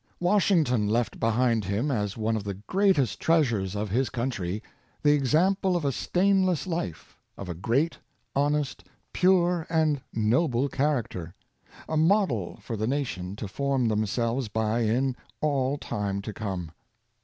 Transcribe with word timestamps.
Washington 0.19 0.87
left 0.87 1.19
behind 1.19 1.63
him, 1.65 1.91
as 1.91 2.17
one 2.17 2.35
of 2.35 2.43
the 2.43 2.55
greatest 2.55 3.19
treasures 3.19 3.75
of 3.75 3.91
his 3.91 4.09
country, 4.09 4.63
the 5.03 5.11
example 5.13 5.75
of 5.75 5.85
a 5.85 5.91
stainless 5.91 6.65
life— 6.65 7.19
of 7.37 7.47
a 7.47 7.53
great, 7.53 7.99
honest, 8.35 8.83
pure 9.13 9.67
and 9.69 10.01
nobie 10.11 10.71
character— 10.71 11.35
a 11.87 11.97
model 11.97 12.57
for 12.63 12.75
the 12.75 12.87
nation 12.87 13.35
to 13.35 13.47
form 13.47 13.87
themselves 13.89 14.47
by 14.47 14.79
in 14.79 15.15
all 15.39 15.77
time 15.77 16.19
to 16.23 16.33
come. 16.33 16.71